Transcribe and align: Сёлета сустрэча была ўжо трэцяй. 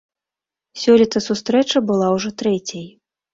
Сёлета 0.83 1.19
сустрэча 1.27 1.77
была 1.91 2.07
ўжо 2.15 2.33
трэцяй. 2.45 2.89